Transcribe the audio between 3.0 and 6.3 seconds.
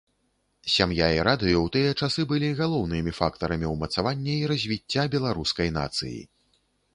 фактарамі ўмацавання і развіцця беларускай нацыі.